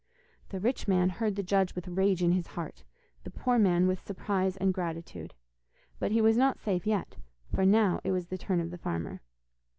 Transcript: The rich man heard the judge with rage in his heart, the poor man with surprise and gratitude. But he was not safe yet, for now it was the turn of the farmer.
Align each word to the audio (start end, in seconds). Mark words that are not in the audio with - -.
The 0.49 0.59
rich 0.59 0.87
man 0.87 1.09
heard 1.09 1.35
the 1.35 1.43
judge 1.43 1.75
with 1.75 1.87
rage 1.87 2.23
in 2.23 2.31
his 2.31 2.47
heart, 2.47 2.83
the 3.23 3.29
poor 3.29 3.59
man 3.59 3.85
with 3.85 4.03
surprise 4.03 4.57
and 4.57 4.73
gratitude. 4.73 5.35
But 5.99 6.11
he 6.11 6.21
was 6.21 6.37
not 6.37 6.57
safe 6.57 6.87
yet, 6.87 7.17
for 7.53 7.65
now 7.67 8.01
it 8.03 8.09
was 8.09 8.25
the 8.29 8.37
turn 8.39 8.59
of 8.61 8.71
the 8.71 8.79
farmer. 8.79 9.21